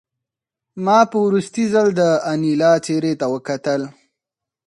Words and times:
ما 0.85 0.99
په 1.11 1.17
وروستي 1.25 1.65
ځل 1.73 1.87
د 1.99 2.01
انیلا 2.31 2.71
څېرې 2.85 3.13
ته 3.19 3.25
وکتل 3.33 3.81